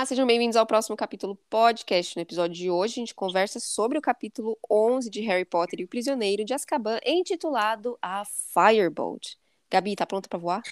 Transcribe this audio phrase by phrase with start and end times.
[0.00, 2.16] Olá, sejam bem-vindos ao próximo capítulo podcast.
[2.16, 5.84] No episódio de hoje, a gente conversa sobre o capítulo 11 de Harry Potter e
[5.84, 9.34] o Prisioneiro de Azkaban, intitulado A Firebolt.
[9.70, 10.62] Gabi, tá pronta pra voar?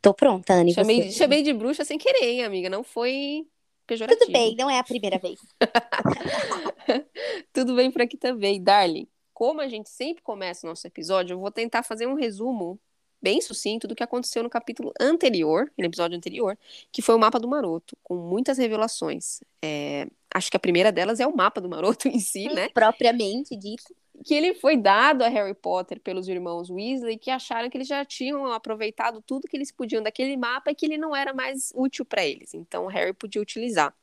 [0.00, 0.72] Tô pronta, Anne.
[0.72, 1.18] Chamei, você?
[1.18, 2.70] chamei de bruxa sem querer, hein, amiga?
[2.70, 3.44] Não foi
[3.88, 4.20] pejorativo.
[4.20, 5.40] Tudo bem, não é a primeira vez.
[7.52, 8.62] Tudo bem por aqui também.
[8.62, 12.78] Darling, como a gente sempre começa o nosso episódio, eu vou tentar fazer um resumo
[13.22, 16.58] bem sucinto do que aconteceu no capítulo anterior, no episódio anterior,
[16.90, 19.40] que foi o mapa do Maroto, com muitas revelações.
[19.62, 22.68] É, acho que a primeira delas é o mapa do Maroto em si, né?
[22.70, 23.94] Propriamente dito.
[24.24, 28.04] Que ele foi dado a Harry Potter pelos irmãos Weasley, que acharam que eles já
[28.04, 32.04] tinham aproveitado tudo que eles podiam daquele mapa e que ele não era mais útil
[32.04, 32.54] para eles.
[32.54, 33.94] Então, Harry podia utilizar.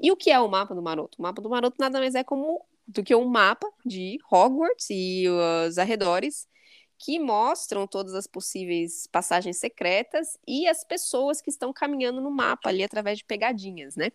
[0.00, 1.18] E o que é o mapa do Maroto?
[1.18, 5.26] O mapa do Maroto nada mais é como do que um mapa de Hogwarts e
[5.28, 6.48] os arredores
[6.98, 12.68] que mostram todas as possíveis passagens secretas e as pessoas que estão caminhando no mapa
[12.68, 14.10] ali através de pegadinhas, né?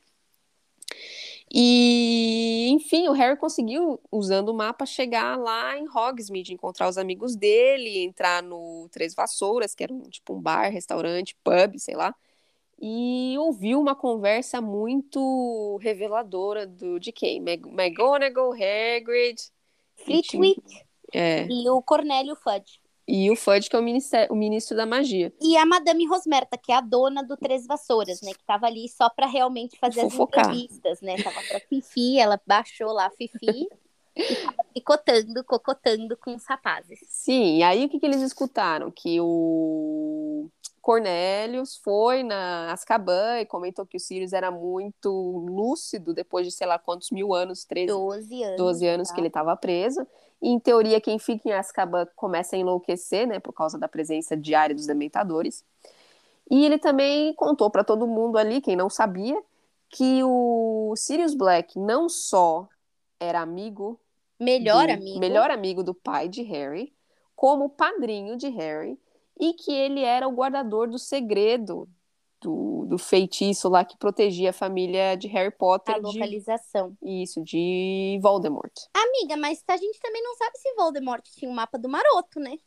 [1.51, 7.35] E, enfim, o Harry conseguiu, usando o mapa, chegar lá em Hogsmeade, encontrar os amigos
[7.35, 12.13] dele, entrar no Três Vassouras, que era um, tipo um bar, restaurante, pub, sei lá,
[12.81, 17.37] e ouviu uma conversa muito reveladora do de quem?
[17.37, 19.41] McGonagall, Hagrid,
[19.95, 20.61] Flitwick
[21.13, 22.79] é, e o Cornélio Fudge.
[23.07, 25.33] e o Fudge, que é o, o ministro da magia.
[25.41, 28.31] E a Madame Rosmerta, que é a dona do Três Vassouras, né?
[28.33, 30.41] Que tava ali só pra realmente fazer Fofocar.
[30.41, 31.15] as entrevistas, né?
[31.21, 33.67] Tava pra Fifi, ela baixou lá a Fifi
[34.15, 36.99] e tava picotando, cocotando com os rapazes.
[37.09, 38.91] Sim, e aí o que, que eles escutaram?
[38.91, 40.49] Que o
[40.81, 46.67] Cornelius foi na Azkaban e comentou que o Sirius era muito lúcido depois de sei
[46.67, 48.57] lá quantos mil anos, 13, 12 anos.
[48.57, 49.13] 12 anos tá?
[49.15, 50.05] que ele estava preso.
[50.45, 54.75] Em teoria, quem fica em Azkaban começa a enlouquecer, né, por causa da presença diária
[54.75, 55.63] dos dementadores.
[56.51, 59.41] E ele também contou para todo mundo ali, quem não sabia,
[59.89, 62.67] que o Sirius Black não só
[63.19, 63.97] era amigo
[64.39, 65.19] Melhor do- amigo.
[65.19, 66.93] melhor amigo do pai de Harry,
[67.35, 68.99] como padrinho de Harry,
[69.39, 71.87] e que ele era o guardador do segredo
[72.43, 76.95] do, do feitiço lá que protegia a família de Harry Potter A de localização.
[77.01, 78.71] isso, de Voldemort.
[78.93, 82.57] Amiga, mas a gente também não sabe se Voldemort tinha um mapa do maroto, né?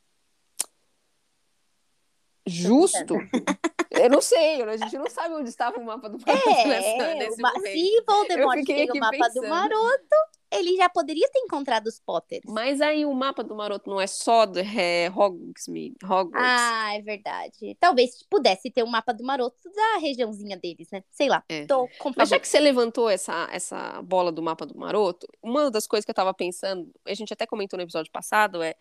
[2.46, 3.14] Justo?
[3.90, 7.14] Eu não sei, a gente não sabe onde estava o mapa do Maroto nessa, É,
[7.14, 7.72] nesse o ma- momento.
[7.72, 9.42] se Voldemort tem o mapa pensando.
[9.42, 10.16] do maroto,
[10.50, 12.42] ele já poderia ter encontrado os Potters.
[12.46, 16.32] Mas aí o mapa do Maroto não é só do é, Hogsmeade, Hogwarts.
[16.34, 17.76] Ah, é verdade.
[17.80, 21.02] Talvez pudesse ter um mapa do maroto da regiãozinha deles, né?
[21.10, 21.42] Sei lá.
[21.48, 21.66] É.
[21.66, 25.70] Tô com Mas já que você levantou essa, essa bola do mapa do Maroto, uma
[25.70, 28.74] das coisas que eu tava pensando, a gente até comentou no episódio passado, é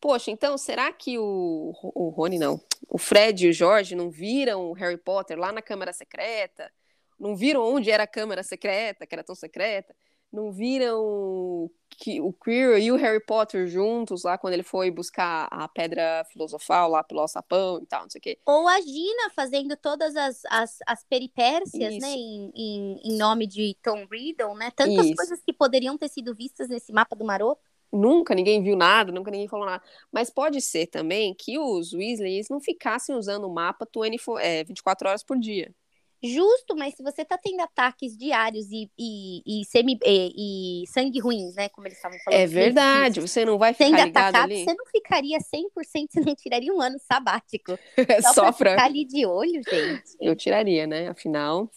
[0.00, 4.70] Poxa, então será que o, o Rony não, o Fred e o Jorge não viram
[4.70, 6.72] o Harry Potter lá na Câmara Secreta?
[7.18, 9.94] Não viram onde era a Câmara Secreta, que era tão secreta?
[10.32, 11.70] Não viram
[12.00, 16.24] que o Quirrell e o Harry Potter juntos lá quando ele foi buscar a pedra
[16.32, 18.38] filosofal lá pelo alçapão e tal, não sei o quê?
[18.46, 22.00] Ou a Gina fazendo todas as, as, as peripécias, Isso.
[22.00, 22.12] né?
[22.12, 24.70] Em, em, em nome de Tom Riddle, né?
[24.70, 25.16] Tantas Isso.
[25.16, 27.60] coisas que poderiam ter sido vistas nesse mapa do maroto.
[27.92, 29.82] Nunca ninguém viu nada, nunca ninguém falou nada.
[30.12, 35.08] Mas pode ser também que os Weasleys não ficassem usando o mapa 24, é, 24
[35.08, 35.74] horas por dia.
[36.22, 41.18] Justo, mas se você tá tendo ataques diários e, e, e, semi, e, e sangue
[41.18, 41.68] ruins, né?
[41.70, 42.38] Como eles estavam falando.
[42.40, 44.64] É verdade, você não vai ficar ligado atacado, ali?
[44.64, 47.78] você não ficaria 100%, você não tiraria um ano sabático.
[47.96, 50.16] É Só, só pra ficar ali de olho, gente.
[50.20, 51.08] Eu tiraria, né?
[51.08, 51.70] Afinal.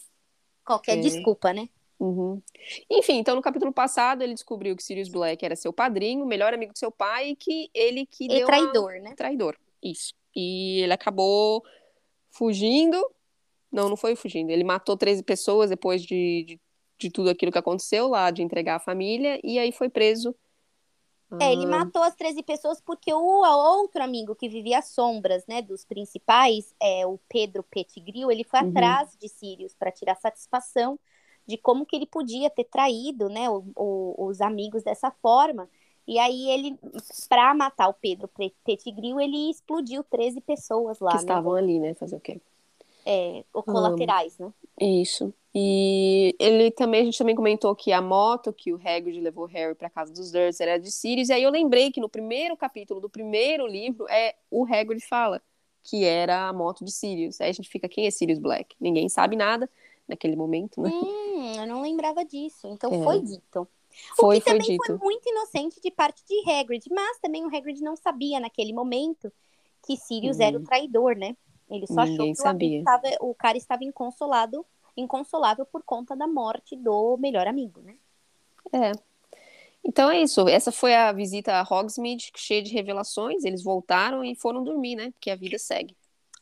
[0.66, 1.02] Qualquer É.
[1.02, 1.70] desculpa, né?
[2.00, 2.42] Uhum.
[2.90, 6.74] Enfim, então no capítulo passado ele descobriu que Sirius Black era seu padrinho, melhor amigo
[6.74, 9.14] do seu pai, e que ele que E deu uma- traidor, né?
[9.16, 9.58] traidor.
[9.82, 10.14] Isso.
[10.36, 11.64] E ele acabou
[12.32, 12.98] fugindo.
[13.74, 14.52] Não, não foi fugindo.
[14.52, 16.62] Ele matou 13 pessoas depois de, de,
[17.00, 20.36] de tudo aquilo que aconteceu lá, de entregar a família, e aí foi preso.
[21.40, 25.46] É, ele Ah, matou as 13 pessoas porque o outro amigo que vivia às sombras,
[25.48, 28.70] né, dos principais, é o Pedro Pettigrew, ele foi Uhum.
[28.70, 30.98] atrás de Sirius para tirar satisfação
[31.46, 35.70] de como que ele podia ter traído, né, o- o- os amigos dessa forma.
[36.08, 36.78] E aí ele,
[37.28, 41.80] para matar o Pedro Pe- Pettigrew, ele explodiu 13 pessoas lá, que né, estavam ali,
[41.80, 41.94] né?
[41.94, 42.42] Fazer o quê?
[43.06, 44.52] É, o colaterais, né?
[44.80, 45.34] Isso.
[45.56, 49.76] E ele também, a gente também comentou que a moto que o Hagrid levou Harry
[49.76, 53.00] para casa dos Dursleys era de Sirius, e aí eu lembrei que no primeiro capítulo
[53.00, 55.42] do primeiro livro é o Hagrid fala
[55.84, 57.40] que era a moto de Sirius.
[57.42, 58.76] Aí a gente fica, quem é Sirius Black?
[58.80, 59.70] Ninguém sabe nada
[60.08, 60.90] naquele momento, né?
[60.90, 62.68] Hum, eu não lembrava disso.
[62.68, 63.04] Então É.
[63.04, 63.68] foi dito.
[64.16, 64.86] Foi, o que foi também dito.
[64.86, 69.32] foi muito inocente de parte de Hagrid, mas também o Hagrid não sabia naquele momento
[69.86, 70.44] que Sirius Uhum.
[70.44, 71.36] era o traidor, né?
[71.70, 72.84] Ele só achou Ninguém que o, amigo sabia.
[72.84, 74.66] tava- o cara estava inconsolado
[74.96, 77.96] inconsolável por conta da morte do melhor amigo, né?
[78.72, 78.92] É.
[79.84, 80.48] Então é isso.
[80.48, 83.44] Essa foi a visita a Hogsmeade, cheia de revelações.
[83.44, 85.12] Eles voltaram e foram dormir, né?
[85.12, 85.96] Porque a vida segue.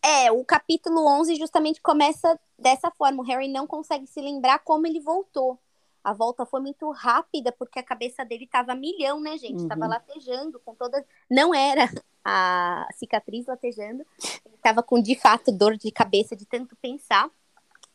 [0.04, 3.22] É, o capítulo 11 justamente começa dessa forma.
[3.22, 5.58] O Harry não consegue se lembrar como ele voltou.
[6.04, 9.62] A volta foi muito rápida, porque a cabeça dele tava milhão, né, gente?
[9.62, 9.68] Uhum.
[9.68, 11.04] Tava latejando com todas.
[11.30, 11.88] Não era
[12.24, 14.06] a cicatriz latejando,
[14.46, 17.30] ele tava com de fato dor de cabeça de tanto pensar,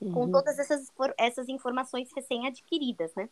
[0.01, 0.13] uhum.
[0.13, 3.29] com todas essas, essas informações recém-adquiridas, né?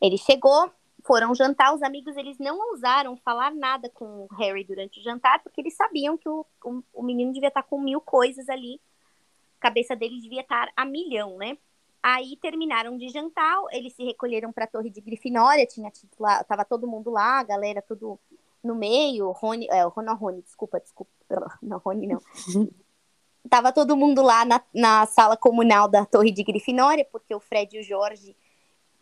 [0.00, 0.70] Ele chegou,
[1.04, 5.42] foram jantar, os amigos eles não ousaram falar nada com o Harry durante o jantar,
[5.42, 8.80] porque eles sabiam que o, o, o menino devia estar com mil coisas ali,
[9.58, 11.56] a cabeça dele devia estar a milhão, né?
[12.02, 15.90] Aí terminaram de jantar, eles se recolheram para a Torre de Grifinória, tinha
[16.20, 18.20] lá, tava todo mundo lá, a galera tudo
[18.66, 21.10] no meio, Rony, é, não, Rony, desculpa, desculpa,
[21.62, 22.20] não, Rony não.
[23.48, 27.76] tava todo mundo lá na, na sala comunal da Torre de Grifinória, porque o Fred
[27.76, 28.36] e o Jorge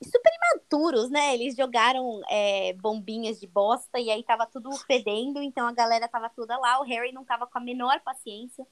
[0.02, 1.34] super imaturos, né?
[1.34, 6.28] Eles jogaram é, bombinhas de bosta e aí tava tudo fedendo, então a galera tava
[6.28, 6.80] toda lá.
[6.80, 8.66] O Harry não tava com a menor paciência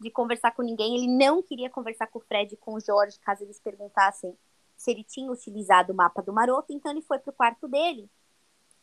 [0.00, 0.96] de conversar com ninguém.
[0.96, 4.36] Ele não queria conversar com o Fred e com o Jorge, caso eles perguntassem
[4.76, 6.72] se ele tinha utilizado o mapa do maroto.
[6.72, 8.10] Então ele foi pro quarto dele,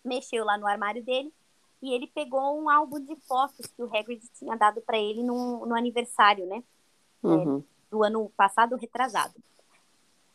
[0.03, 1.33] mexeu lá no armário dele
[1.81, 5.65] e ele pegou um álbum de fotos que o Hagrid tinha dado para ele no,
[5.65, 6.63] no aniversário, né?
[7.23, 7.59] Uhum.
[7.59, 9.33] É, do ano passado, retrasado.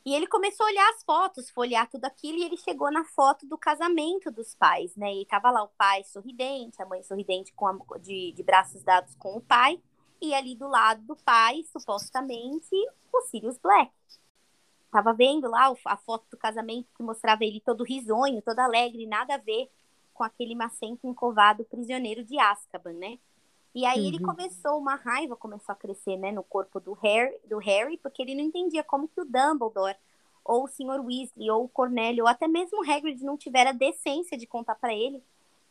[0.04, 3.46] E ele começou a olhar as fotos, folhear tudo aquilo, e ele chegou na foto
[3.46, 5.12] do casamento dos pais, né?
[5.14, 9.14] E tava lá o pai sorridente, a mãe sorridente com a, de, de braços dados
[9.16, 9.81] com o pai,
[10.20, 12.75] e ali do lado do pai, supostamente,
[13.12, 13.92] o Sirius Black.
[14.90, 19.34] Tava vendo lá a foto do casamento que mostrava ele todo risonho, todo alegre, nada
[19.34, 19.69] a ver
[20.16, 23.18] com aquele macento encovado prisioneiro de Azkaban, né?
[23.74, 24.06] E aí uhum.
[24.06, 28.22] ele começou, uma raiva começou a crescer, né, no corpo do Harry, do Harry, porque
[28.22, 29.96] ele não entendia como que o Dumbledore,
[30.42, 31.04] ou o Sr.
[31.04, 34.76] Weasley, ou o Cornélio, ou até mesmo o Hagrid não tiveram a decência de contar
[34.76, 35.22] para ele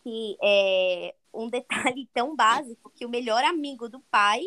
[0.06, 4.44] que é um detalhe tão básico que o melhor amigo do pai,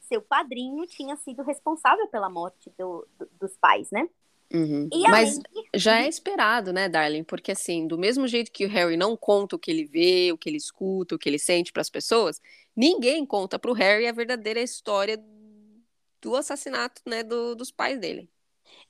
[0.00, 4.08] seu padrinho, tinha sido responsável pela morte do, do, dos pais, né?
[4.52, 4.88] Uhum.
[5.10, 5.38] Mas
[5.74, 7.24] já é esperado, né, Darling?
[7.24, 10.38] Porque assim, do mesmo jeito que o Harry não conta o que ele vê, o
[10.38, 12.40] que ele escuta, o que ele sente para as pessoas,
[12.74, 15.22] ninguém conta para o Harry a verdadeira história
[16.20, 18.30] do assassinato, né, do, dos pais dele.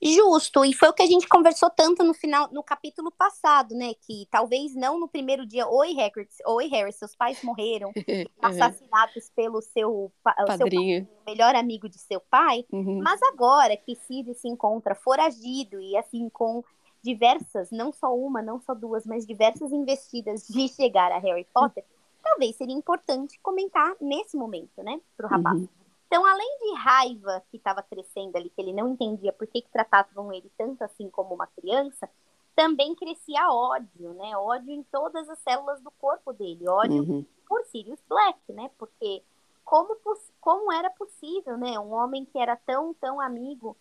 [0.01, 3.93] Justo, e foi o que a gente conversou tanto no final, no capítulo passado, né?
[3.93, 7.91] Que talvez não no primeiro dia, oi Hagrid, oi Harry, seus pais morreram,
[8.41, 11.05] assassinados pelo seu, Padrinho.
[11.05, 13.01] seu melhor amigo de seu pai, uhum.
[13.03, 16.63] mas agora que Sirius se encontra foragido e assim com
[17.03, 21.83] diversas, não só uma, não só duas, mas diversas investidas de chegar a Harry Potter,
[22.23, 25.67] talvez seria importante comentar nesse momento, né, pro rapaz.
[26.09, 29.69] Então, além de raiva que estava crescendo ali, que ele não entendia por que, que
[29.69, 32.09] tratavam ele tanto assim como uma criança,
[32.55, 34.35] também crescia ódio, né?
[34.35, 37.25] Ódio em todas as células do corpo dele, ódio uhum.
[37.47, 38.71] por Sirius Black, né?
[38.79, 39.21] Porque
[39.63, 39.95] como,
[40.41, 41.79] como era possível, né?
[41.79, 43.77] Um homem que era tão, tão amigo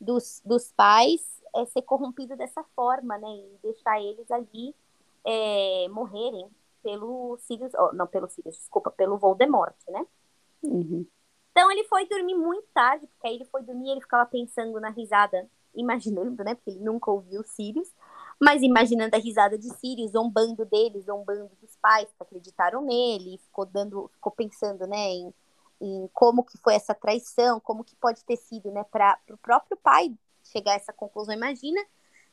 [0.00, 3.28] dos, dos pais é, ser corrompido dessa forma, né?
[3.28, 4.74] E deixar eles ali
[5.26, 6.48] é, morrerem
[6.82, 10.06] pelo Sirius, oh, não pelo Sirius, desculpa, pelo Voldemort, né?
[10.62, 11.06] Uhum.
[11.56, 14.78] Então ele foi dormir muito tarde, porque aí ele foi dormir e ele ficava pensando
[14.78, 16.54] na risada, imaginando, né?
[16.54, 17.88] Porque ele nunca ouviu Sirius,
[18.38, 23.64] mas imaginando a risada de Sirius, zombando dele, zombando dos pais que acreditaram nele, ficou
[23.64, 25.34] dando, ficou pensando, né, em,
[25.80, 29.78] em como que foi essa traição, como que pode ter sido, né, para o próprio
[29.78, 31.34] pai chegar a essa conclusão.
[31.34, 31.82] Imagina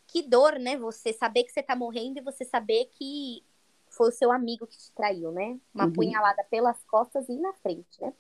[0.06, 0.78] que dor, né?
[0.78, 3.42] Você saber que você tá morrendo e você saber que
[3.88, 5.58] foi o seu amigo que te traiu, né?
[5.74, 5.94] Uma uhum.
[5.94, 8.14] punhalada pelas costas e na frente, né?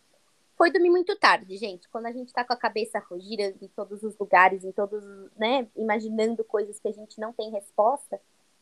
[0.64, 1.90] Foi dormir muito tarde, gente.
[1.90, 5.04] Quando a gente tá com a cabeça girando em todos os lugares, em todos,
[5.36, 8.18] né, imaginando coisas que a gente não tem resposta,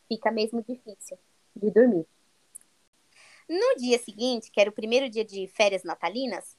[0.08, 1.16] fica mesmo difícil
[1.54, 2.04] de dormir.
[3.48, 6.56] No dia seguinte, que era o primeiro dia de férias natalinas,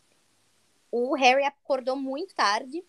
[0.89, 2.81] o Harry acordou muito tarde,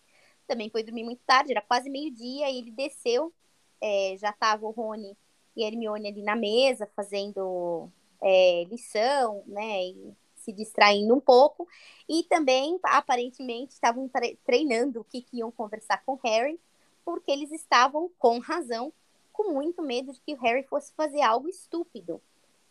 [0.47, 3.33] também foi dormir muito tarde, era quase meio-dia, e ele desceu,
[3.81, 5.19] é, já tava o Rony
[5.57, 7.91] e a Hermione ali na mesa, fazendo
[8.23, 10.15] é, lição, né, e
[10.45, 11.67] se distraindo um pouco.
[12.09, 14.11] E também, aparentemente, estavam
[14.45, 16.61] treinando o que, que iam conversar com Harry,
[17.05, 18.93] porque eles estavam, com razão,
[19.33, 22.21] com muito medo de que o Harry fosse fazer algo estúpido.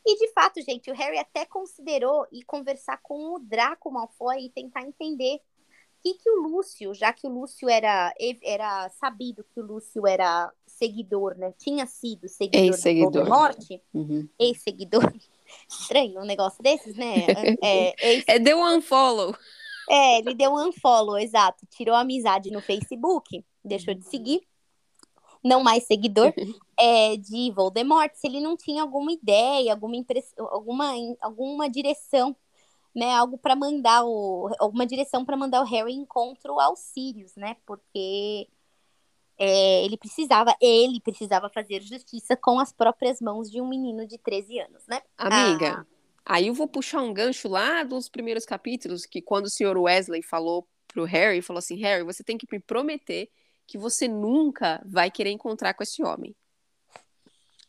[0.05, 4.49] E de fato, gente, o Harry até considerou ir conversar com o Draco Malfoy e
[4.49, 5.39] tentar entender o
[6.03, 8.13] que, que o Lúcio, já que o Lúcio era,
[8.43, 11.53] era sabido que o Lúcio era seguidor, né?
[11.57, 13.11] Tinha sido seguidor Ex-seguidor.
[13.11, 14.27] do Voldemort, uhum.
[14.37, 15.13] ex-seguidor
[15.67, 17.25] Estranho um negócio desses, né?
[17.63, 19.35] É, é, é, é deu um unfollow.
[19.89, 21.65] É, ele deu um unfollow, exato.
[21.69, 24.41] Tirou a amizade no Facebook, deixou de seguir.
[25.43, 26.33] Não mais seguidor
[26.79, 32.35] é, de Voldemort, se ele não tinha alguma ideia, alguma impressão, alguma, alguma direção,
[32.95, 33.13] né?
[33.13, 34.49] Algo para mandar o.
[34.59, 37.57] alguma direção para mandar o Harry encontro aos Sirius, né?
[37.65, 38.47] Porque
[39.37, 44.17] é, ele precisava, ele precisava fazer justiça com as próprias mãos de um menino de
[44.17, 45.01] 13 anos, né?
[45.17, 45.85] Amiga, ah.
[46.25, 50.21] aí eu vou puxar um gancho lá dos primeiros capítulos, que quando o senhor Wesley
[50.21, 53.29] falou pro Harry, falou assim, Harry, você tem que me prometer
[53.65, 56.35] que você nunca vai querer encontrar com esse homem.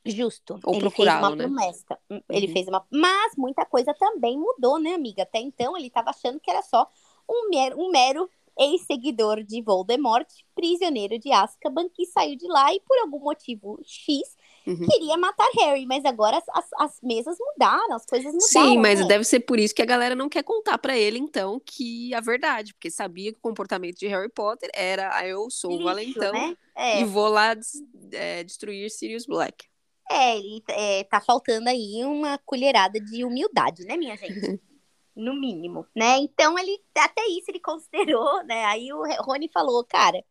[0.04, 0.60] Justo.
[0.64, 1.44] Ou ele fez uma né?
[1.44, 1.98] promessa.
[2.10, 2.52] Hum, ele uhum.
[2.52, 2.86] fez uma.
[2.90, 5.22] Mas muita coisa também mudou, né, amiga?
[5.22, 6.86] Até então ele estava achando que era só
[7.28, 8.28] um mero, um mero
[8.58, 14.36] ex-seguidor de Voldemort, prisioneiro de Azkaban, que saiu de lá e por algum motivo X
[14.66, 14.86] uhum.
[14.86, 15.86] queria matar Harry.
[15.86, 18.68] Mas agora as, as, mesas mudaram, as coisas mudaram.
[18.68, 19.06] Sim, mas né?
[19.06, 22.20] deve ser por isso que a galera não quer contar para ele, então, que a
[22.20, 26.32] verdade, porque sabia que o comportamento de Harry Potter era ah, eu sou o valentão
[26.32, 26.56] né?
[26.76, 27.00] é.
[27.00, 27.54] e vou lá
[28.12, 29.66] é, destruir Sirius Black.
[30.10, 34.60] É, ele é, tá faltando aí uma colherada de humildade, né, minha gente?
[35.14, 36.18] no mínimo, né?
[36.18, 38.64] Então ele até isso ele considerou, né?
[38.66, 40.24] Aí o Rony falou, cara,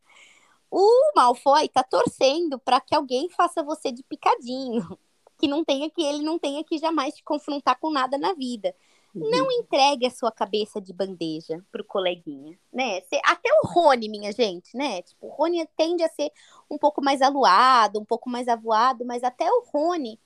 [0.69, 4.97] o Malfoy tá torcendo para que alguém faça você de picadinho,
[5.37, 8.75] que não tenha que ele não tenha que jamais te confrontar com nada na vida.
[9.13, 9.29] Uhum.
[9.29, 12.99] Não entregue a sua cabeça de bandeja pro coleguinha, né?
[13.23, 15.03] Até o Rony, minha gente, né?
[15.03, 16.31] Tipo, o Rony tende a ser
[16.69, 20.19] um pouco mais aluado, um pouco mais avoado, mas até o Rony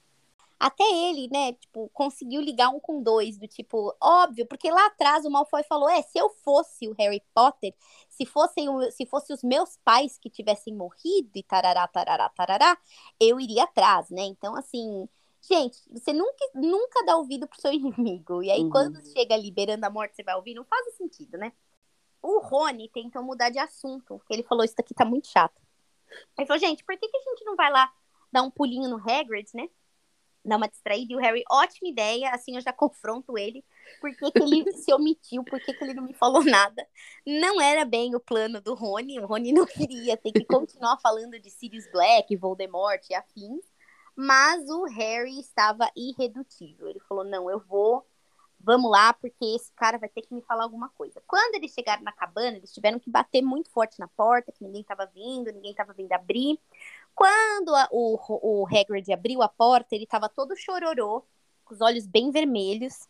[0.60, 5.24] até ele, né, tipo, conseguiu ligar um com dois, do tipo, óbvio, porque lá atrás
[5.24, 7.76] o Malfoy falou, é, se eu fosse o Harry Potter,
[8.10, 12.78] se fossem o, se fosse os meus pais que tivessem morrido e tarará, tarará, tarará,
[13.20, 14.24] eu iria atrás, né?
[14.24, 15.08] Então, assim,
[15.42, 18.42] gente, você nunca, nunca dá ouvido pro seu inimigo.
[18.42, 18.70] E aí, uhum.
[18.70, 21.54] quando chega liberando a morte, você vai ouvir, não faz sentido, né?
[22.22, 25.62] O Rony tentou mudar de assunto, porque ele falou, isso daqui tá muito chato.
[26.38, 27.94] Ele falou, gente, por que, que a gente não vai lá
[28.32, 29.70] dar um pulinho no Hagrid, né?
[30.48, 31.14] Dar uma distraída.
[31.14, 33.64] E o Harry, ótima ideia, assim eu já confronto ele.
[34.00, 35.44] Por que, que ele se omitiu?
[35.44, 36.88] Por que, que ele não me falou nada?
[37.26, 39.20] Não era bem o plano do Rony.
[39.20, 43.66] O Rony não queria ter que continuar falando de Sirius Black, Voldemort e afins.
[44.16, 46.90] Mas o Harry estava irredutível.
[46.90, 48.06] Ele falou: não, eu vou.
[48.60, 51.22] Vamos lá, porque esse cara vai ter que me falar alguma coisa.
[51.28, 54.82] Quando eles chegaram na cabana, eles tiveram que bater muito forte na porta, que ninguém
[54.82, 56.60] estava vindo, ninguém estava vindo abrir.
[57.18, 61.26] Quando a, o, o Hagrid abriu a porta, ele estava todo chororô,
[61.66, 63.10] com os olhos bem vermelhos.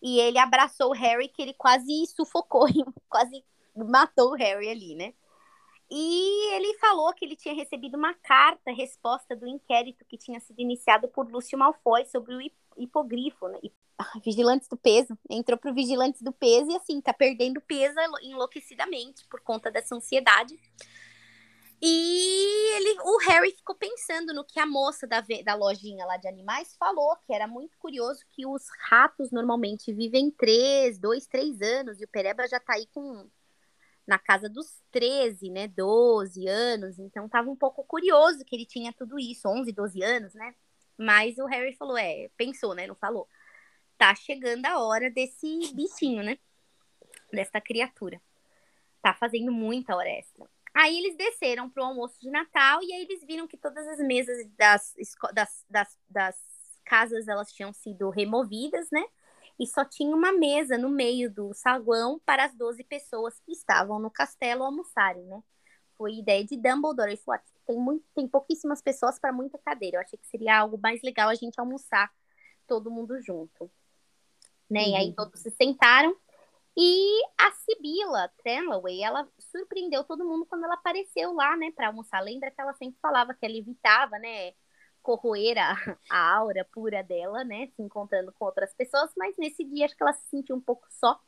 [0.00, 2.66] E ele abraçou o Harry, que ele quase sufocou,
[3.06, 3.44] quase
[3.76, 5.12] matou o Harry ali, né?
[5.90, 10.58] E ele falou que ele tinha recebido uma carta, resposta do inquérito que tinha sido
[10.60, 12.40] iniciado por Lúcio Malfoy sobre o
[12.78, 13.60] hipogrifo, né?
[14.24, 15.18] Vigilantes do peso.
[15.28, 20.58] Entrou pro Vigilantes do peso e assim, tá perdendo peso enlouquecidamente por conta dessa ansiedade.
[21.86, 26.26] E ele, o Harry ficou pensando no que a moça da, da lojinha lá de
[26.26, 32.00] animais falou, que era muito curioso que os ratos normalmente vivem três, dois, três anos,
[32.00, 33.28] e o Pereba já tá aí com
[34.06, 38.90] na casa dos 13, né, 12 anos, então tava um pouco curioso que ele tinha
[38.92, 40.54] tudo isso, 11, 12 anos, né?
[40.96, 43.28] Mas o Harry falou, é, pensou, né, não falou.
[43.98, 46.38] Tá chegando a hora desse bichinho, né?
[47.30, 48.20] Desta criatura.
[49.02, 50.48] Tá fazendo muita hora extra.
[50.74, 53.98] Aí eles desceram para o almoço de Natal e aí eles viram que todas as
[53.98, 54.92] mesas das,
[55.32, 56.36] das, das, das
[56.84, 59.04] casas elas tinham sido removidas, né?
[59.58, 64.00] E só tinha uma mesa no meio do saguão para as 12 pessoas que estavam
[64.00, 65.42] no castelo almoçarem, né?
[65.96, 67.10] Foi ideia de Dumbledore.
[67.10, 69.98] Ele falou: ah, tem, muito, tem pouquíssimas pessoas para muita cadeira.
[69.98, 72.12] Eu achei que seria algo mais legal a gente almoçar
[72.66, 73.70] todo mundo junto.
[74.68, 74.82] Né?
[74.82, 74.88] Uhum.
[74.88, 75.14] E aí uhum.
[75.14, 76.16] todos se sentaram
[76.76, 82.20] e a Sibila Trenlaway, ela surpreendeu todo mundo quando ela apareceu lá, né, para almoçar.
[82.20, 84.52] Lembra que ela sempre falava que ela evitava, né,
[85.02, 85.74] corroer a,
[86.10, 90.02] a aura pura dela, né, se encontrando com outras pessoas, mas nesse dia acho que
[90.02, 91.20] ela se sentiu um pouco só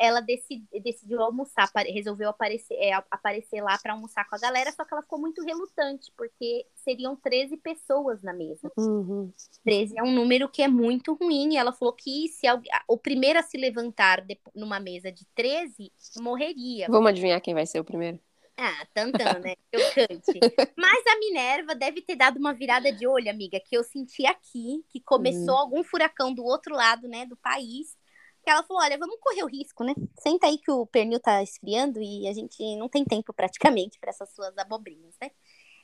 [0.00, 4.82] ela decidi, decidiu almoçar, resolveu aparecer, é, aparecer lá para almoçar com a galera, só
[4.82, 8.72] que ela ficou muito relutante, porque seriam 13 pessoas na mesa.
[8.78, 9.30] Uhum.
[9.62, 12.96] 13 é um número que é muito ruim, e ela falou que se alguém, o
[12.96, 16.86] primeiro a se levantar de, numa mesa de 13 morreria.
[16.88, 18.18] Vamos adivinhar quem vai ser o primeiro?
[18.56, 19.54] Ah, tantão, né?
[19.74, 20.38] Chocante.
[20.76, 24.82] Mas a Minerva deve ter dado uma virada de olho, amiga, que eu senti aqui,
[24.88, 25.60] que começou uhum.
[25.60, 27.99] algum furacão do outro lado, né, do país
[28.42, 29.94] que ela falou: olha, vamos correr o risco, né?
[30.18, 34.10] Senta aí que o pernil tá esfriando e a gente não tem tempo praticamente para
[34.10, 35.30] essas suas abobrinhas, né?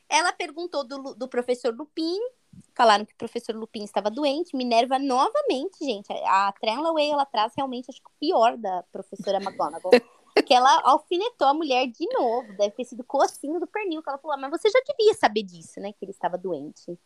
[0.09, 2.19] Ela perguntou do, do professor Lupin,
[2.75, 4.57] falaram que o professor Lupin estava doente.
[4.57, 9.91] Minerva, novamente, gente, a Trellaway, ela traz realmente, acho que o pior da professora McGonagall.
[10.47, 14.19] que ela alfinetou a mulher de novo, deve ter sido cocinho do pernil, que ela
[14.19, 16.99] falou, ah, mas você já devia saber disso, né, que ele estava doente.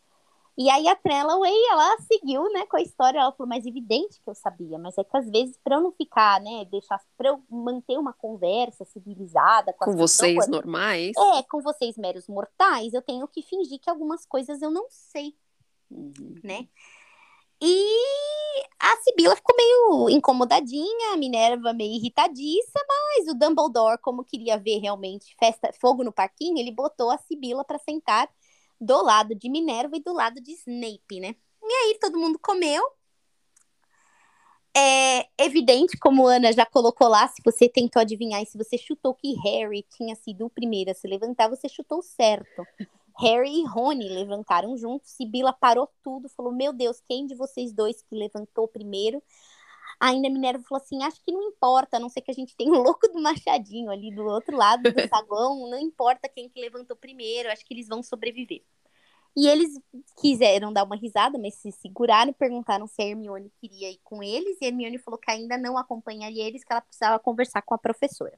[0.59, 4.28] E aí a Trellaway, ela seguiu, né, com a história, ela falou, mas evidente que
[4.28, 7.42] eu sabia, mas é que às vezes para eu não ficar, né, deixar para eu
[7.49, 11.16] manter uma conversa civilizada com, com vocês pessoas, normais.
[11.16, 15.35] É, com vocês meros mortais, eu tenho que fingir que algumas coisas eu não sei,
[15.90, 16.35] uhum.
[16.42, 16.69] né?
[17.62, 17.87] E
[18.78, 24.78] a Sibila ficou meio incomodadinha, a Minerva meio irritadiça, mas o Dumbledore, como queria ver
[24.78, 28.28] realmente festa, fogo no parquinho, ele botou a Sibila para sentar
[28.81, 31.35] do lado de Minerva e do lado de Snape, né?
[31.63, 32.83] E aí todo mundo comeu.
[34.77, 39.15] É evidente, como Ana já colocou lá, se você tentou adivinhar e se você chutou
[39.15, 42.65] que Harry tinha sido o primeiro a se levantar, você chutou certo.
[43.19, 45.11] Harry e Rony levantaram juntos.
[45.11, 49.23] Sibila parou tudo, falou: Meu Deus, quem de vocês dois que levantou primeiro?
[50.00, 52.73] Ainda Minerva falou assim: Acho que não importa, a não ser que a gente tenha
[52.73, 56.97] o louco do Machadinho ali do outro lado do saguão, não importa quem que levantou
[56.97, 58.62] primeiro, acho que eles vão sobreviver.
[59.37, 59.78] E eles
[60.21, 64.57] quiseram dar uma risada, mas se seguraram, perguntaram se a Hermione queria ir com eles,
[64.61, 67.78] e a Hermione falou que ainda não acompanharia eles, que ela precisava conversar com a
[67.78, 68.37] professora.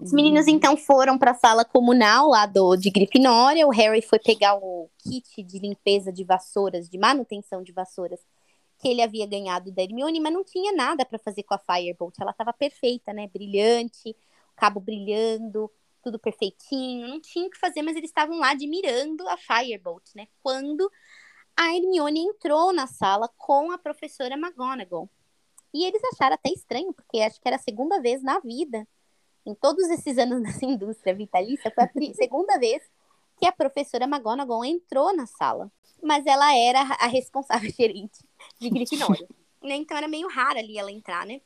[0.00, 0.52] Os meninos uhum.
[0.52, 3.66] então foram para a sala comunal lá do de Grifinória.
[3.66, 8.20] O Harry foi pegar o kit de limpeza de vassouras, de manutenção de vassouras
[8.80, 12.14] que ele havia ganhado da Hermione, mas não tinha nada para fazer com a Firebolt.
[12.18, 13.28] Ela estava perfeita, né?
[13.28, 14.16] Brilhante,
[14.56, 15.70] cabo brilhando,
[16.02, 17.06] tudo perfeitinho.
[17.06, 20.26] Não tinha o que fazer, mas eles estavam lá admirando a Firebolt, né?
[20.42, 20.90] Quando
[21.54, 25.10] a Hermione entrou na sala com a professora McGonagall.
[25.74, 28.88] E eles acharam até estranho, porque acho que era a segunda vez na vida,
[29.44, 32.82] em todos esses anos nessa indústria vitalícia, foi a segunda vez
[33.36, 35.70] que a professora McGonagall entrou na sala.
[36.02, 38.29] Mas ela era a responsável gerente
[38.60, 39.26] de Grifinória.
[39.62, 39.76] né?
[39.76, 41.40] Então era meio raro ali ela entrar, né?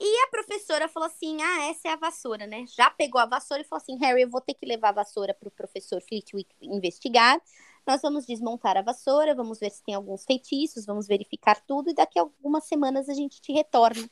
[0.00, 2.64] E a professora falou assim: Ah, essa é a vassoura, né?
[2.68, 5.34] Já pegou a vassoura e falou assim: Harry, eu vou ter que levar a vassoura
[5.34, 7.40] para o professor Flitwick investigar.
[7.86, 11.94] Nós vamos desmontar a vassoura, vamos ver se tem alguns feitiços, vamos verificar tudo, e
[11.94, 14.08] daqui a algumas semanas a gente te retorna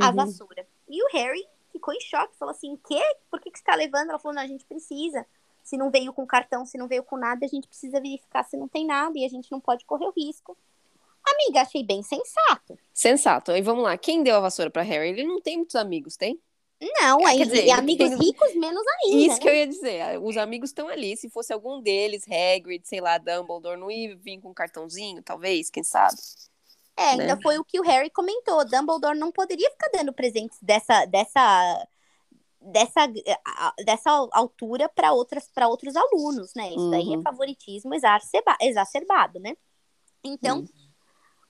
[0.00, 0.14] a uhum.
[0.14, 0.66] vassoura.
[0.88, 3.02] E o Harry ficou em choque, falou assim: Quê?
[3.30, 4.10] Por que, que você está levando?
[4.10, 5.24] Ela falou: Não, a gente precisa.
[5.62, 8.54] Se não veio com cartão, se não veio com nada, a gente precisa verificar se
[8.54, 10.54] não tem nada e a gente não pode correr o risco.
[11.26, 12.78] Amiga, achei bem sensato.
[12.92, 13.52] Sensato.
[13.52, 15.08] E vamos lá, quem deu a vassoura para Harry?
[15.10, 16.38] Ele não tem muitos amigos, tem?
[17.00, 18.18] Não, aí, dizer, e amigos tem...
[18.18, 19.16] ricos menos ainda.
[19.16, 19.38] Isso né?
[19.40, 20.20] que eu ia dizer.
[20.20, 21.16] Os amigos estão ali.
[21.16, 25.70] Se fosse algum deles, Hagrid, sei lá, Dumbledore, não ia vir com um cartãozinho, talvez,
[25.70, 26.16] quem sabe?
[26.96, 27.22] É, né?
[27.22, 28.64] ainda foi o que o Harry comentou.
[28.64, 31.88] Dumbledore não poderia ficar dando presentes dessa dessa
[32.60, 33.06] dessa,
[33.84, 36.68] dessa altura para outras para outros alunos, né?
[36.68, 36.90] Isso uhum.
[36.90, 39.56] daí é favoritismo exacerba, exacerbado, né?
[40.22, 40.68] Então, uhum.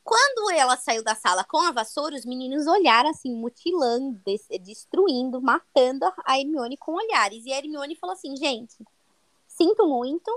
[0.05, 4.21] Quando ela saiu da sala com a vassoura, os meninos olharam assim, mutilando,
[4.61, 7.45] destruindo, matando a Hermione com olhares.
[7.47, 8.77] E a Hermione falou assim: gente,
[9.49, 10.31] sinto muito,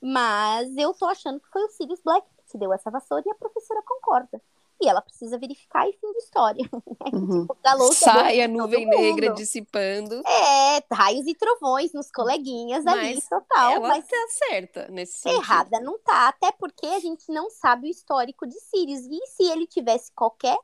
[0.00, 3.30] mas eu tô achando que foi o Sirius Black que te deu essa vassoura e
[3.30, 4.42] a professora concorda
[4.80, 6.64] e ela precisa verificar e fim de história.
[7.12, 7.46] Uhum.
[7.46, 10.22] tipo, Sai a nuvem negra dissipando.
[10.26, 13.72] É, raios e trovões nos coleguinhas mas ali, total.
[13.72, 14.16] Ela mas tá
[14.48, 15.40] certa nesse sentido.
[15.40, 19.06] Errada não tá, até porque a gente não sabe o histórico de Sirius.
[19.06, 20.56] E se ele tivesse qualquer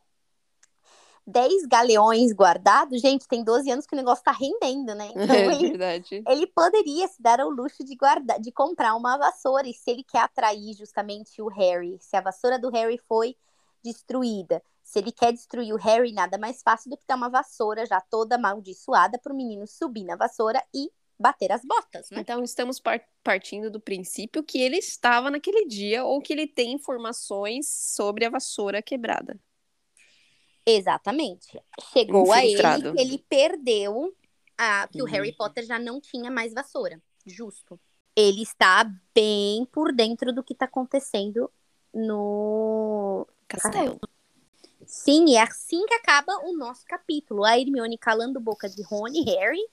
[1.26, 5.10] 10 galeões guardados, gente, tem 12 anos que o negócio tá rendendo, né?
[5.20, 6.24] Então, é ele, verdade.
[6.26, 9.68] Ele poderia se dar ao luxo de guardar, de comprar uma vassoura.
[9.68, 13.36] E se ele quer atrair justamente o Harry, se a vassoura do Harry foi
[13.82, 14.62] destruída.
[14.82, 18.00] Se ele quer destruir o Harry, nada mais fácil do que dar uma vassoura já
[18.00, 22.20] toda amaldiçoada para o menino subir na vassoura e bater as botas, né?
[22.20, 26.72] Então estamos par partindo do princípio que ele estava naquele dia ou que ele tem
[26.72, 29.38] informações sobre a vassoura quebrada.
[30.64, 31.60] Exatamente.
[31.92, 32.88] Chegou Infiltrado.
[32.88, 34.14] a ele que ele perdeu
[34.56, 35.08] a que uhum.
[35.08, 37.00] o Harry Potter já não tinha mais vassoura.
[37.26, 37.78] Justo.
[38.16, 41.50] Ele está bem por dentro do que está acontecendo
[41.92, 43.26] no
[43.58, 44.00] castelo.
[44.86, 47.44] Sim, e é assim que acaba o nosso capítulo.
[47.44, 49.64] A Hermione calando boca de Rony, Harry,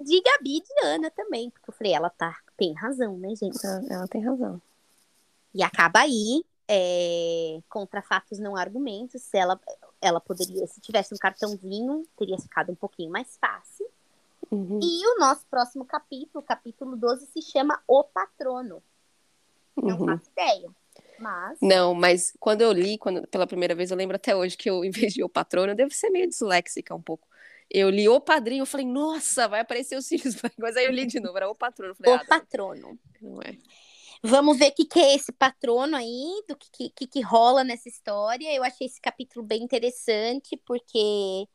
[0.00, 1.50] de Gabi e de Ana também.
[1.50, 3.64] Porque eu falei, ela tá, tem razão, né, gente?
[3.64, 4.60] Ela, ela tem razão.
[5.54, 9.22] E acaba aí, é, contra fatos não argumentos.
[9.22, 9.60] Se ela,
[10.00, 13.86] ela poderia, se tivesse um cartãozinho, teria ficado um pouquinho mais fácil.
[14.50, 14.80] Uhum.
[14.82, 18.82] E o nosso próximo capítulo, capítulo 12, se chama O Patrono.
[19.76, 20.06] Não uhum.
[20.06, 20.70] faço ideia.
[21.18, 21.58] Mas...
[21.60, 24.84] Não, mas quando eu li quando, pela primeira vez, eu lembro até hoje que eu,
[24.84, 27.26] em vez de o patrono, eu devo ser meio disléxica um pouco.
[27.70, 30.36] Eu li O Padrinho, eu falei, nossa, vai aparecer os filhos.
[30.58, 31.94] Mas aí eu li de novo, era O Patrono.
[31.94, 32.98] Falei, O ah, patrono.
[33.20, 33.58] não é.
[34.22, 37.88] Vamos ver o que, que é esse patrono aí, do que, que, que rola nessa
[37.88, 38.52] história.
[38.52, 41.46] Eu achei esse capítulo bem interessante, porque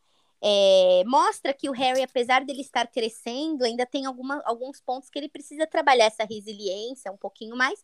[0.42, 5.18] é, mostra que o Harry, apesar dele estar crescendo, ainda tem alguma, alguns pontos que
[5.18, 7.80] ele precisa trabalhar essa resiliência um pouquinho mais.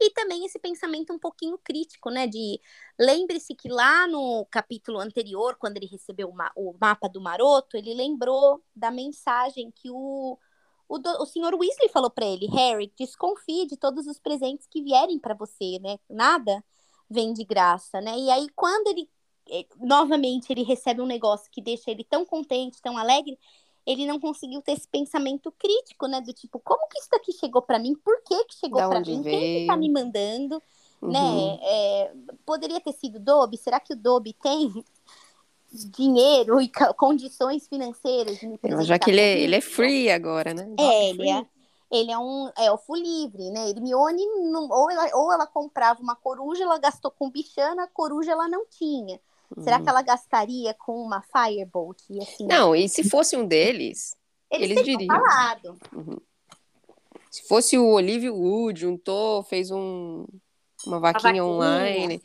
[0.00, 2.26] E também esse pensamento um pouquinho crítico, né?
[2.26, 2.60] De
[2.98, 7.76] lembre-se que lá no capítulo anterior, quando ele recebeu o, ma o mapa do maroto,
[7.76, 10.38] ele lembrou da mensagem que o,
[10.88, 14.82] o, do, o senhor Weasley falou para ele: Harry, desconfie de todos os presentes que
[14.82, 15.98] vierem para você, né?
[16.08, 16.62] Nada
[17.08, 18.18] vem de graça, né?
[18.18, 19.08] E aí, quando ele
[19.48, 23.38] eh, novamente ele recebe um negócio que deixa ele tão contente, tão alegre,
[23.86, 26.20] ele não conseguiu ter esse pensamento crítico, né?
[26.20, 27.94] Do tipo, como que isso daqui chegou para mim?
[27.94, 29.22] Por que que chegou para mim?
[29.22, 29.78] Quem que tá veio?
[29.78, 30.60] me mandando?
[31.00, 31.12] Uhum.
[31.12, 31.58] Né?
[31.62, 32.12] É,
[32.44, 33.56] poderia ter sido o Dobby?
[33.56, 34.84] Será que o Dobby tem
[35.72, 40.68] dinheiro e condições financeiras de me Já que ele é, ele é free agora, né?
[40.78, 41.46] É, ele é,
[41.90, 43.70] ele é um elfo livre, né?
[43.70, 48.32] Hermione, não, ou, ela, ou ela comprava uma coruja, ela gastou com bichana, a coruja
[48.32, 49.20] ela não tinha.
[49.62, 52.00] Será que ela gastaria com uma Firebolt?
[52.10, 52.48] E assim, Uhum.
[52.48, 54.16] Não, e se fosse um deles,
[54.50, 55.16] eles, eles diriam.
[55.16, 55.78] falado.
[57.30, 60.26] se fosse o Olivia Wood, juntou, fez um,
[60.86, 61.44] uma vaquinha vaquinha.
[61.44, 62.22] online.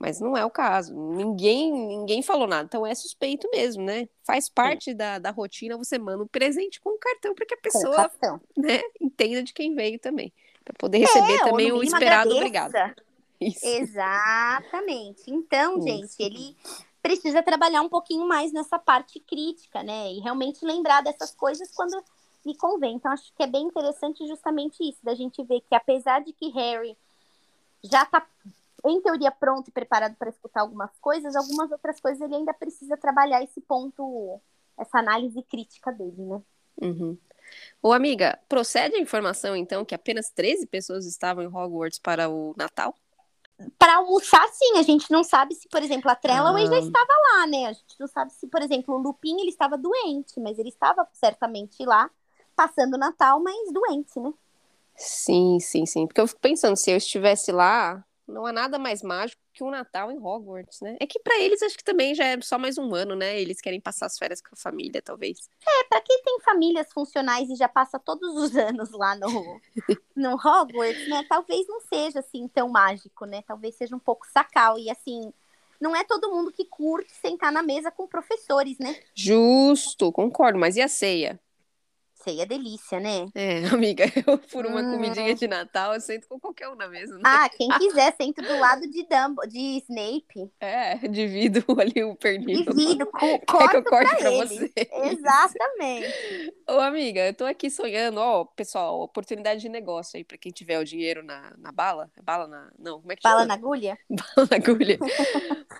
[0.00, 0.94] Mas não é o caso.
[0.94, 2.64] Ninguém ninguém falou nada.
[2.64, 4.08] Então é suspeito mesmo, né?
[4.24, 7.58] Faz parte da, da rotina, você manda um presente com o cartão para que a
[7.58, 8.10] pessoa
[8.56, 10.32] né, entenda de quem veio também.
[10.64, 12.72] Para poder receber É, também o esperado obrigado.
[13.40, 13.64] Isso.
[13.64, 15.30] Exatamente.
[15.30, 15.86] Então, Isso.
[15.86, 16.56] gente, ele
[17.02, 20.12] precisa trabalhar um pouquinho mais nessa parte crítica, né?
[20.12, 22.02] E realmente lembrar dessas coisas quando
[22.44, 22.94] lhe convém.
[22.96, 26.50] Então, acho que é bem interessante justamente isso, da gente ver que apesar de que
[26.50, 26.96] Harry
[27.82, 28.26] já tá,
[28.84, 32.96] em teoria, pronto e preparado para escutar algumas coisas, algumas outras coisas ele ainda precisa
[32.96, 34.40] trabalhar esse ponto,
[34.78, 36.42] essa análise crítica dele, né?
[36.80, 37.16] Uhum.
[37.82, 42.54] Ô, amiga, procede a informação, então, que apenas 13 pessoas estavam em Hogwarts para o
[42.56, 42.94] Natal?
[43.78, 46.14] Para almoçar, sim, a gente não sabe se, por exemplo, a
[46.66, 46.78] já Ah.
[46.78, 47.66] estava lá, né?
[47.66, 51.06] A gente não sabe se, por exemplo, o Lupin ele estava doente, mas ele estava
[51.12, 52.10] certamente lá
[52.56, 54.32] passando o Natal, mas doente, né?
[54.96, 56.06] Sim, sim, sim.
[56.06, 59.70] Porque eu fico pensando, se eu estivesse lá, não há nada mais mágico que um
[59.70, 60.96] Natal em Hogwarts, né?
[60.98, 63.38] É que para eles acho que também já é só mais um ano, né?
[63.38, 65.50] Eles querem passar as férias com a família, talvez.
[65.66, 69.60] É, para quem tem famílias funcionais e já passa todos os anos lá no,
[70.16, 71.24] no Hogwarts, né?
[71.28, 73.42] Talvez não seja assim tão mágico, né?
[73.46, 75.32] Talvez seja um pouco sacal e assim.
[75.78, 78.94] Não é todo mundo que curte sentar na mesa com professores, né?
[79.14, 81.40] Justo, concordo, mas e a ceia?
[82.22, 83.26] Ceia delícia, né?
[83.34, 84.90] É, amiga, eu por uma Hum.
[84.92, 87.20] comidinha de Natal, eu sento com qualquer um na mesa, né?
[87.24, 90.50] Ah, quem quiser, senta do lado de Dumbo, de Snape.
[90.60, 92.62] É, divido ali o pernil.
[92.64, 94.70] Divido, co- Quer que corto eu corte pra pra você?
[94.76, 96.52] Exatamente.
[96.68, 100.78] Ô, amiga, eu tô aqui sonhando, ó, pessoal, oportunidade de negócio aí pra quem tiver
[100.78, 102.10] o dinheiro na, na bala.
[102.16, 102.70] É Bala na.
[102.78, 103.46] Não, como é que Bala chama?
[103.46, 103.98] na agulha?
[104.10, 104.98] bala na agulha.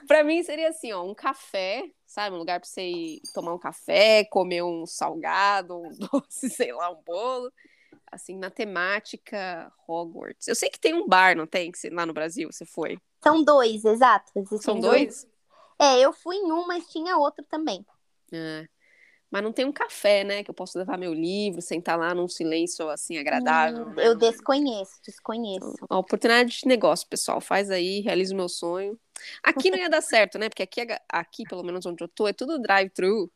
[0.07, 2.35] pra mim seria assim, ó, um café, sabe?
[2.35, 6.90] Um lugar pra você ir tomar um café, comer um salgado, um doce, sei lá,
[6.90, 7.53] um bolo.
[8.11, 10.49] Assim, na temática Hogwarts.
[10.49, 11.70] Eu sei que tem um bar, não tem?
[11.70, 12.99] Que lá no Brasil você foi.
[13.23, 14.33] São dois, exato.
[14.35, 15.29] Existem São dois?
[15.79, 17.87] É, eu fui em um, mas tinha outro também.
[18.33, 18.66] É.
[19.31, 20.43] Mas não tem um café, né?
[20.43, 23.87] Que eu posso levar meu livro, sentar lá num silêncio assim agradável.
[23.87, 24.09] Hum, né?
[24.09, 25.75] eu desconheço, desconheço.
[25.88, 27.40] Ó, oportunidade de negócio, pessoal.
[27.40, 28.99] Faz aí, realiza o meu sonho.
[29.43, 30.49] Aqui não ia dar certo, né?
[30.49, 33.31] Porque aqui, é aqui, pelo menos onde eu tô, é tudo drive-thru.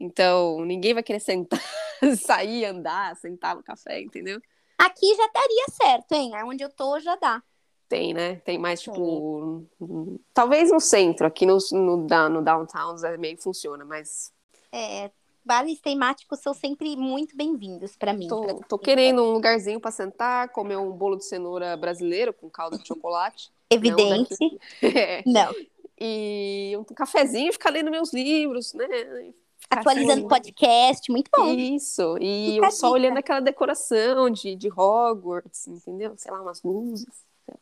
[0.00, 1.60] Então, ninguém vai querer sentar,
[2.18, 4.40] sair, andar, sentar no café, entendeu?
[4.78, 6.32] Aqui já daria certo, hein?
[6.44, 7.42] Onde eu tô já dá.
[7.88, 8.36] Tem, né?
[8.36, 9.66] Tem mais, tipo.
[9.80, 11.96] hum, Talvez no centro, aqui no, no,
[12.28, 14.32] no downtown é meio funciona, mas
[14.72, 15.10] É,
[15.46, 18.26] bares temáticos são sempre muito bem-vindos pra mim.
[18.26, 22.50] tô, pra- tô querendo um lugarzinho pra sentar, comer um bolo de cenoura brasileiro com
[22.50, 23.50] calda de chocolate.
[23.70, 24.34] Evidente.
[24.82, 25.22] É.
[25.24, 25.54] Não.
[25.98, 28.86] E um cafezinho, ficar lendo meus livros, né?
[29.58, 31.48] Ficar Atualizando assim, podcast, muito bom.
[31.54, 36.12] Isso, e Fica só olhando aquela decoração de, de Hogwarts, entendeu?
[36.16, 37.06] Sei lá, umas luzes.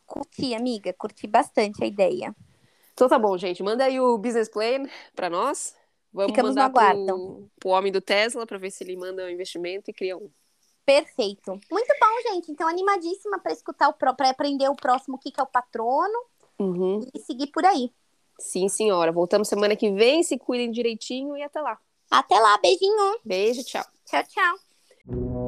[0.05, 2.35] Curti, amiga, curti bastante a ideia.
[2.93, 3.61] Então tá bom, gente.
[3.63, 5.75] Manda aí o business plan pra nós.
[6.15, 7.05] Vamos Ficamos mandar no aguardo.
[7.05, 10.29] pro, pro homem do Tesla pra ver se ele manda o investimento e cria um.
[10.85, 11.59] Perfeito.
[11.69, 12.51] Muito bom, gente.
[12.51, 16.17] Então, animadíssima pra escutar o para aprender o próximo o que que é o patrono
[16.57, 17.01] Uhum.
[17.13, 17.91] e seguir por aí.
[18.39, 19.11] Sim, senhora.
[19.11, 20.23] Voltamos semana que vem.
[20.23, 21.77] Se cuidem direitinho e até lá.
[22.09, 23.19] Até lá, beijinho.
[23.25, 23.83] Beijo, tchau.
[24.05, 25.44] Tchau, tchau.